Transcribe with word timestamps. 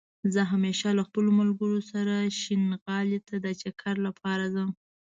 زه 0.33 0.41
همېشه 0.51 0.89
له 0.97 1.03
خپلو 1.07 1.29
ملګرو 1.39 1.79
سره 1.91 2.15
شينغالى 2.41 3.19
ته 3.27 3.35
دا 3.43 3.51
چکر 3.61 3.95
لپاره 4.07 4.45
ځم 4.55 4.69